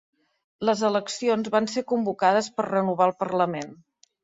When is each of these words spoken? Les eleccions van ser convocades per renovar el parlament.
Les 0.69 0.79
eleccions 0.89 1.51
van 1.57 1.69
ser 1.75 1.85
convocades 1.93 2.51
per 2.57 2.69
renovar 2.71 3.09
el 3.13 3.17
parlament. 3.23 3.79